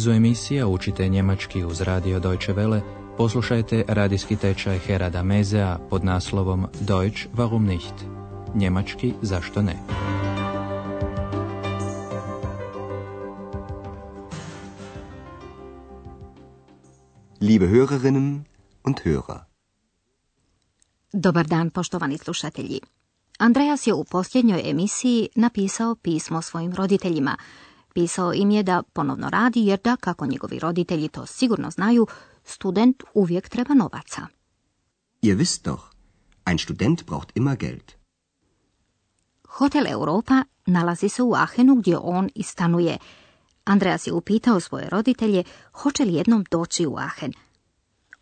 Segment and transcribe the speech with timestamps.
[0.00, 2.80] nizu emisija učite njemački uz radio Deutsche Welle,
[3.16, 7.94] poslušajte radijski tečaj Herada Mezea pod naslovom Deutsch warum nicht?
[8.54, 9.76] Njemački zašto ne?
[17.40, 18.40] Liebe Hörerinnen
[18.84, 19.38] und Hörer.
[21.12, 22.80] Dobar dan, poštovani slušatelji.
[23.38, 27.36] Andreas je u posljednjoj emisiji napisao pismo svojim roditeljima.
[27.94, 32.06] Pisao im je da ponovno radi jer da, kako njegovi roditelji to sigurno znaju,
[32.44, 34.26] student uvijek treba novaca.
[35.22, 35.82] Ihr wisst doch,
[36.44, 37.92] ein Student braucht immer Geld.
[39.48, 42.98] Hotel Europa nalazi se u Ahenu gdje on i stanuje.
[43.64, 47.32] Andreas je upitao svoje roditelje hoće li jednom doći u Ahen.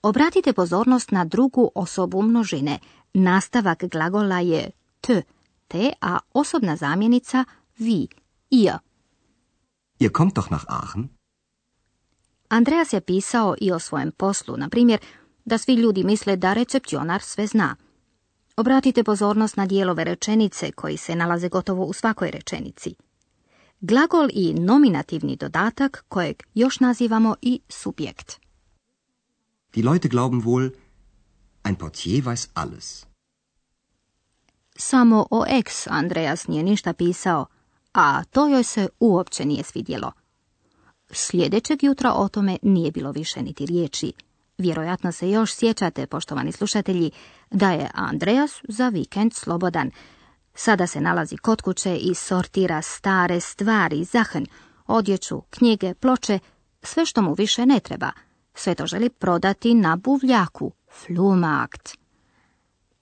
[0.03, 2.79] Obratite pozornost na drugu osobu množine.
[3.15, 5.23] Nastavak glagola je t,
[5.69, 7.45] te, a osobna zamjenica
[7.79, 8.09] vi,
[8.51, 8.88] ihr.
[10.01, 11.09] Ihr kommt doch nach Aachen?
[12.49, 15.01] Andreas je pisao i o svojem poslu, na primjer,
[15.45, 17.77] da svi ljudi misle da recepcionar sve zna.
[18.57, 22.95] Obratite pozornost na dijelove rečenice koji se nalaze gotovo u svakoj rečenici.
[23.81, 28.41] Glagol i nominativni dodatak kojeg još nazivamo i subjekt.
[29.75, 30.71] Die Leute glauben wohl,
[31.65, 33.07] ein Portier weiß alles.
[34.77, 37.47] Samo o ex Andreas nije ništa pisao,
[37.99, 40.13] a to joj se uopće nije svidjelo.
[41.11, 44.13] Sljedećeg jutra o tome nije bilo više niti riječi.
[44.59, 47.11] Vjerojatno se još sjećate, poštovani slušatelji,
[47.51, 49.91] da je Andreas za vikend slobodan.
[50.55, 54.47] Sada se nalazi kod kuće i sortira stare stvari, zahn,
[54.87, 56.39] odjeću, knjige, ploče,
[56.83, 58.11] sve što mu više ne treba.
[58.55, 61.99] Sve to želi prodati na buvljaku, flumakt.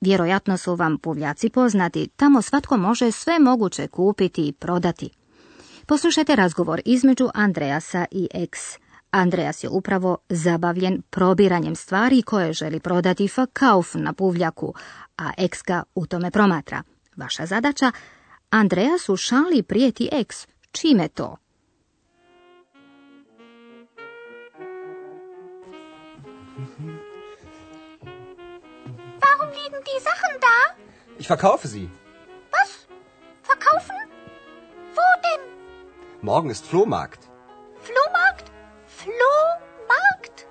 [0.07, 5.11] Vjerojatno su vam buvljaci poznati, tamo svatko može sve moguće kupiti i prodati.
[5.87, 8.61] Poslušajte razgovor između Andreasa i ex.
[9.11, 14.75] Andreas je upravo zabavljen probiranjem stvari koje želi prodati kauf na puvljaku,
[15.19, 16.83] a ex ga u tome promatra.
[17.17, 17.93] Vaša zadaća?
[18.51, 20.47] Andreas u šali prijeti ex.
[20.73, 21.37] Čime to?
[26.79, 27.16] Warum
[29.59, 30.57] liegen die Sachen da?
[31.19, 31.91] Ich verkaufe sie.
[32.57, 32.71] Was?
[33.43, 33.97] Verkaufen?
[34.97, 35.43] Wo denn?
[36.21, 37.23] Morgen ist Flohmarkt.
[37.87, 38.47] Flohmarkt?
[38.87, 40.47] Flohmarkt?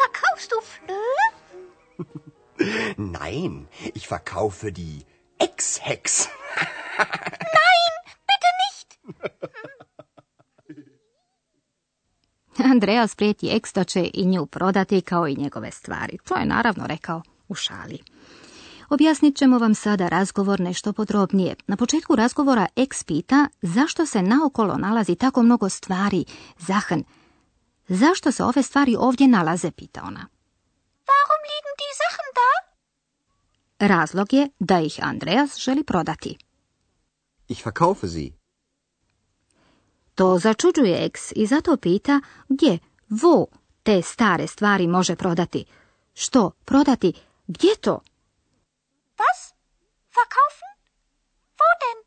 [0.00, 1.24] Verkaufst du Flöhe?
[2.96, 5.06] Nein, ich verkaufe die
[5.38, 6.28] Ex-Hex.
[7.58, 7.92] Nein,
[8.28, 8.88] bitte nicht.
[12.58, 16.18] Andreas prijeti da će i nju prodati kao i njegove stvari.
[16.24, 17.98] To je naravno rekao u šali.
[18.88, 21.54] Objasnit ćemo vam sada razgovor nešto podrobnije.
[21.66, 26.24] Na početku razgovora ex pita zašto se naokolo nalazi tako mnogo stvari,
[26.58, 27.02] zahn.
[27.88, 30.26] Zašto se ove stvari ovdje nalaze, pita ona.
[31.08, 32.50] Warum liegen die Sachen da?
[33.86, 36.38] Razlog je da ih Andreas želi prodati.
[37.48, 38.32] Ich verkaufe sie.
[40.14, 42.78] To začuđuje ex i zato pita gdje,
[43.08, 43.46] vo,
[43.82, 45.64] te stare stvari može prodati.
[46.14, 47.12] Što, prodati,
[47.46, 48.00] gdje to?
[49.18, 49.54] Was?
[50.16, 50.74] Verkaufen?
[51.58, 51.98] Wo denn?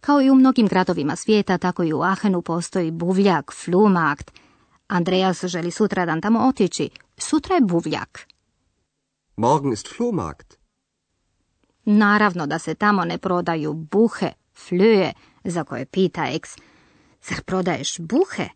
[0.00, 4.30] Kao i u mnogim gradovima svijeta, tako i u Ahenu postoji buvljak, flumakt.
[4.86, 6.90] Andreas želi sutradan tamo otići.
[7.16, 8.26] Sutra je buvljak.
[9.36, 10.58] Morgen ist Flohmarkt.
[11.84, 15.12] Naravno da se tamo ne prodaju buhe, flöje,
[15.44, 16.56] za koje pita ex.
[17.22, 18.48] Zar prodaješ buhe?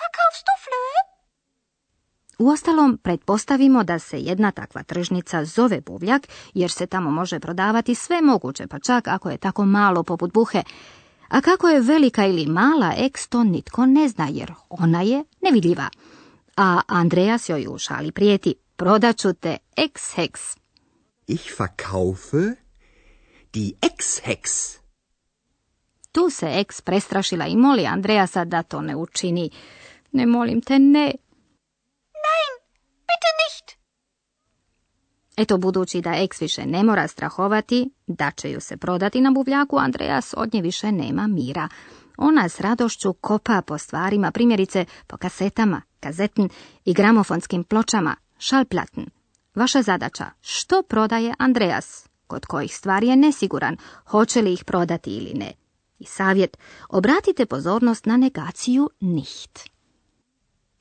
[0.00, 0.87] Verkaufst du Flöhe?
[2.38, 8.20] Uostalom, pretpostavimo da se jedna takva tržnica zove buvljak, jer se tamo može prodavati sve
[8.22, 10.62] moguće, pa čak ako je tako malo poput buhe.
[11.28, 15.88] A kako je velika ili mala ex, to nitko ne zna, jer ona je nevidljiva.
[16.56, 20.58] A Andreas joj u šali prijeti, prodaću te ex-hex.
[21.26, 22.68] Ich verkaufe
[23.52, 24.78] die Ex-Hex.
[26.12, 29.50] Tu se ex prestrašila i moli Andreasa da to ne učini.
[30.12, 31.06] Ne molim te, ne.
[32.26, 32.52] Nein,
[33.08, 33.76] bitte nicht.
[35.38, 39.78] Eto, budući da ex više ne mora strahovati, da će ju se prodati na buvljaku,
[39.78, 41.68] Andreas od nje više nema mira.
[42.16, 46.48] Ona s radošću kopa po stvarima, primjerice po kasetama, kazetn
[46.84, 49.00] i gramofonskim pločama, šalplatn.
[49.54, 53.76] Vaša zadaća, što prodaje Andreas, kod kojih stvari je nesiguran,
[54.06, 55.52] hoće li ih prodati ili ne.
[55.98, 56.58] I savjet,
[56.88, 59.58] obratite pozornost na negaciju nicht.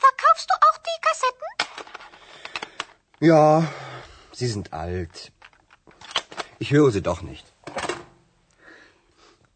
[0.04, 1.54] Verkaufst du auch die Kassetten?
[3.20, 3.64] Ja,
[4.38, 5.32] sie sind alt.
[6.60, 7.46] Ich höre sie doch nicht.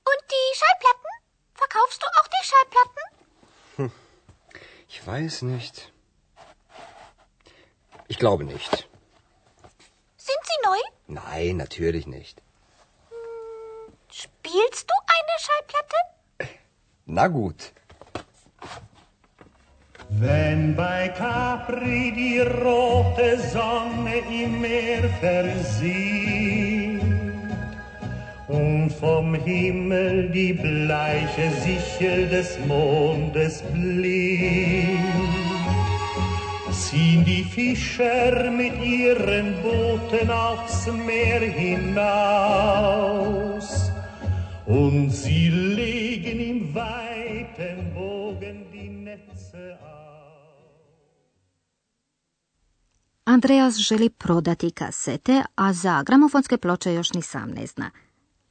[0.10, 1.12] Und die Schallplatten?
[1.54, 3.92] Verkaufst du auch die Schallplatten?
[4.88, 5.94] Ich weiß nicht.
[8.08, 8.90] Ich glaube nicht.
[10.18, 10.80] Sind sie neu?
[11.08, 12.42] Nein, natürlich nicht.
[14.10, 15.96] Spielst du eine Schallplatte?
[17.06, 17.72] Na gut.
[20.20, 27.02] Wenn bei Capri die rote Sonne im Meer versieht
[28.48, 35.00] und vom Himmel die bleiche Sichel des Mondes blinkt,
[36.72, 42.82] ziehen die Fischer mit ihren Booten aufs Meer hinaus
[44.66, 50.01] und sie legen im weiten Bogen die Netze aus.
[53.32, 57.92] Andreas želi prodati kasete, a za gramofonske ploče još ni sam ne zna.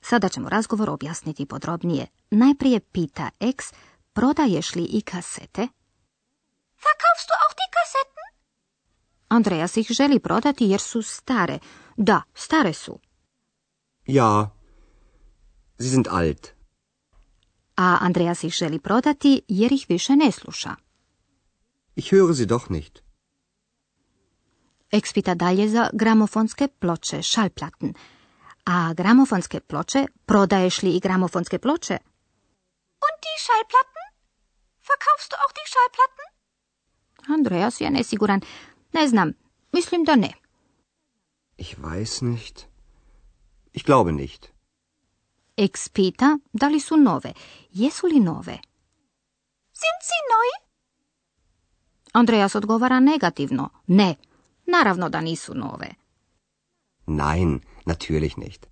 [0.00, 2.06] Sada ćemo razgovor objasniti podrobnije.
[2.30, 3.64] Najprije pita X,
[4.12, 5.60] prodaješ li i kasete?
[6.86, 8.28] Verkaufst du auch die Kassetten?
[9.28, 11.58] Andreas ih želi prodati jer su stare.
[11.96, 12.98] Da, stare su.
[14.06, 14.50] Ja.
[15.78, 16.48] Sie sind alt.
[17.76, 20.74] A Andreas ih želi prodati jer ih više ne sluša.
[21.96, 23.09] Ich höre sie doch nicht.
[24.92, 27.94] X pita dalje za gramofonske ploče, Schallplatten.
[28.64, 31.98] A gramofonske ploče, prodaješ li i gramofonske ploče?
[33.06, 34.04] Und die Schallplatten?
[34.90, 36.26] Verkaufst du auch die Schallplatten?
[37.34, 38.40] Andreas je nesiguran.
[38.92, 39.32] Ne znam,
[39.72, 40.32] mislim da ne.
[41.56, 42.66] Ich weiß nicht.
[43.72, 44.52] Ich glaube nicht.
[45.56, 47.32] X pita da li su nove.
[47.70, 48.58] Jesu li nove?
[49.72, 50.48] Sind sie neu?
[52.12, 53.68] Andreas odgovara negativno.
[53.86, 54.16] Ne,
[54.70, 55.88] naravno da nisu nove.
[57.06, 57.50] Nein,
[57.84, 58.66] natürlich nicht.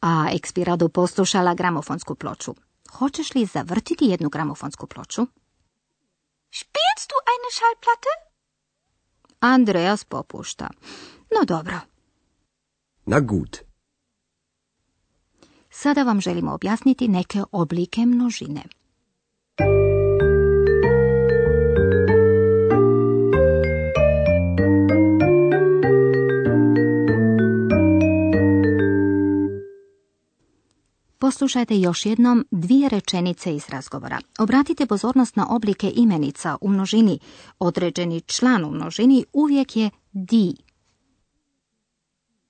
[0.00, 2.54] A X bi rado poslušala gramofonsku ploču.
[2.90, 5.26] Hoćeš li zavrtiti jednu gramofonsku ploču?
[6.50, 8.12] Spielst du eine Schallplatte?
[9.40, 10.68] Andreas popušta.
[11.30, 11.80] No dobro,
[13.06, 13.58] Na gut.
[15.70, 18.62] sada vam želimo objasniti neke oblike množine.
[31.28, 34.18] Poslušajte još jednom dvije rečenice iz razgovora.
[34.38, 37.18] Obratite pozornost na oblike imenica u množini.
[37.58, 40.52] Određeni član u množini uvijek je die.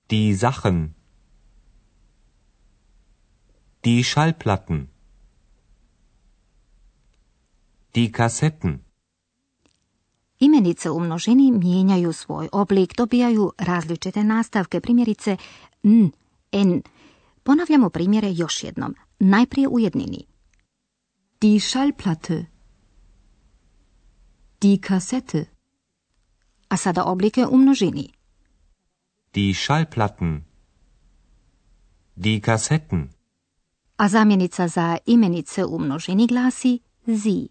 [0.08, 0.94] Die Sachen.
[3.84, 4.88] Die Schallplatten.
[7.94, 8.78] Die Kassetten.
[10.38, 15.36] Imenice u množini mijenjaju svoj oblik, dobijaju različite nastavke, primjerice
[15.82, 16.10] n,
[16.52, 16.82] n.
[17.48, 18.94] Ponavljamo primjere još jednom.
[19.18, 20.26] Najprije u jednini.
[21.40, 22.44] Die Schallplatte.
[24.60, 25.44] Die Kassette.
[26.68, 28.12] A sada oblike u množini.
[29.34, 30.44] Die Schallplatten.
[32.16, 33.08] Die Kassetten.
[33.96, 37.48] A zamjenica za imenice u množini glasi sie.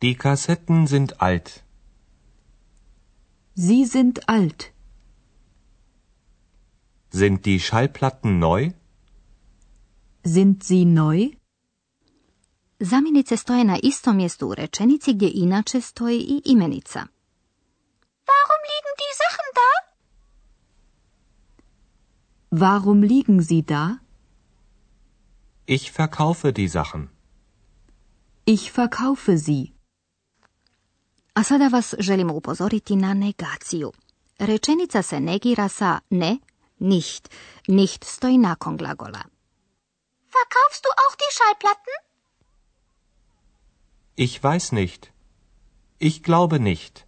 [0.00, 1.50] Die Kassetten sind alt.
[3.54, 4.77] Sie sind alt.
[7.20, 8.70] Sind die Schallplatten neu?
[10.34, 11.18] Sind sie neu?
[12.90, 17.00] Zamjenice stoje na istom mjestu u rečenici gdje inače stoji i imenica.
[18.28, 19.70] Warum liegen die Sachen da?
[22.50, 23.98] Warum liegen sie da?
[25.66, 27.08] Ich verkaufe die Sachen.
[28.46, 29.72] Ich verkaufe sie.
[31.34, 33.92] A sada vas želimo upozoriti na negaciju.
[34.38, 36.38] Rečenica se negira sa ne,
[36.80, 37.28] nicht.
[37.66, 39.24] Nicht stoji nakon glagola.
[40.28, 41.94] Verkaufst du auch die Schallplatten?
[44.16, 45.12] Ich weiß nicht.
[45.98, 47.06] Ich glaube nicht.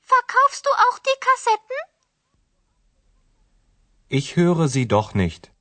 [0.00, 1.78] Verkaufst du auch die Kassetten?
[4.08, 5.52] Ich höre sie doch nicht.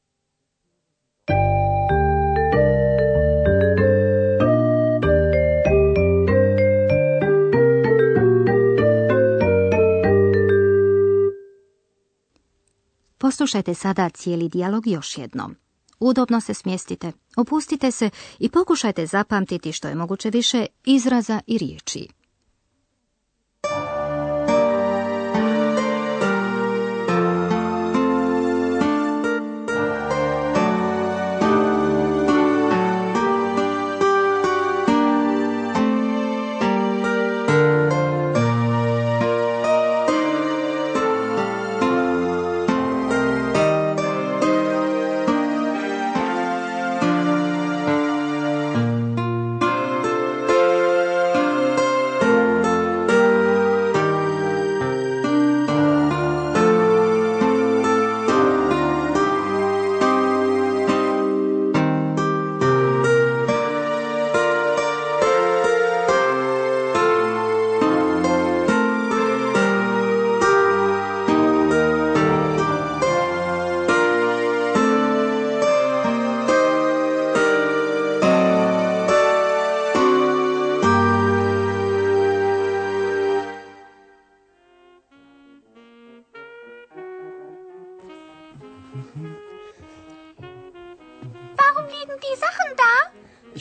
[13.38, 15.56] Poslušajte sada cijeli dijalog još jednom.
[16.00, 22.08] Udobno se smjestite, opustite se i pokušajte zapamtiti što je moguće više izraza i riječi.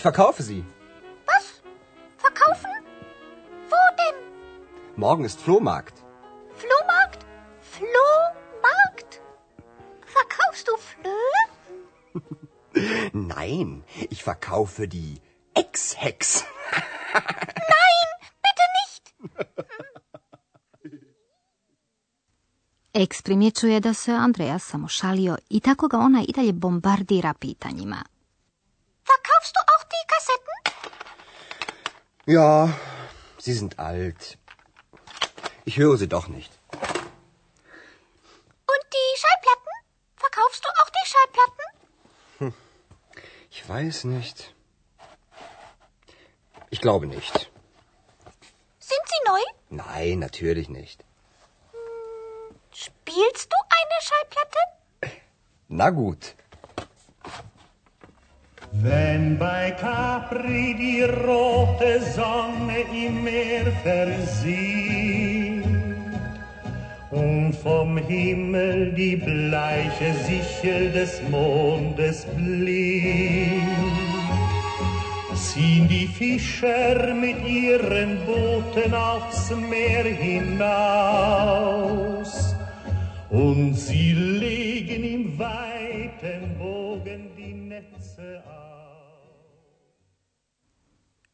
[0.07, 0.65] Verkaufe sie.
[1.31, 1.47] Was?
[2.25, 2.71] Verkaufen?
[3.71, 4.17] Wo denn?
[5.05, 5.97] Morgen ist Flohmarkt.
[6.61, 7.21] Flohmarkt?
[7.75, 9.11] Flohmarkt?
[10.17, 11.43] Verkaufst du Flöhe?
[13.35, 13.69] Nein,
[14.15, 15.13] ich verkaufe die
[15.55, 16.45] Ex-Hex.
[17.73, 18.09] Nein,
[18.45, 19.05] bitte nicht.
[22.93, 28.05] Eks primjećuje da se Andreas samo šalio i tako ga ona i dalje bombardira pitanjima.
[32.29, 32.77] Ja,
[33.39, 34.37] sie sind alt.
[35.65, 36.53] Ich höre sie doch nicht.
[36.73, 36.83] Und
[38.93, 39.73] die Schallplatten?
[40.17, 41.63] Verkaufst du auch die Schallplatten?
[43.51, 44.55] Ich weiß nicht.
[46.71, 47.51] Ich glaube nicht.
[48.79, 49.41] Sind sie neu?
[49.71, 51.05] Nein, natürlich nicht.
[52.73, 54.59] Spielst du eine Schallplatte?
[55.69, 56.35] Na gut.
[58.83, 65.65] Wenn bei Capri die rote Sonne im Meer versieht
[67.11, 73.67] und vom Himmel die bleiche Sichel des Mondes blinkt,
[75.35, 81.47] ziehen die Fischer mit ihren Booten aufs Meer hinaus
[83.31, 87.36] und sie legen im weiten Bogen.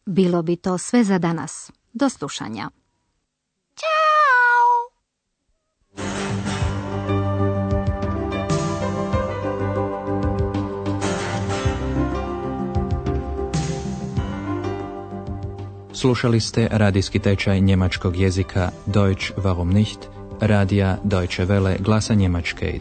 [0.07, 1.71] Bilo bi to sve za danas.
[1.93, 2.71] Do slušanja.
[3.77, 4.13] Ciao.
[15.95, 19.99] Slušali ste radijski tečaj njemačkog jezika Deutsch warum nicht,
[20.41, 22.81] radija Deutsche Welle glasa Njemačke,